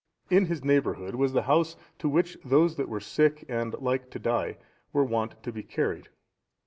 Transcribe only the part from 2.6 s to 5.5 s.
that were sick, and like to die, were wont